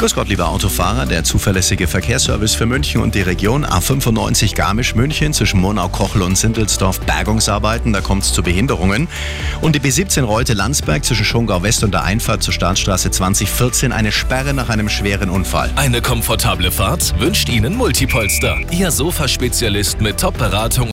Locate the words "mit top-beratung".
20.00-20.88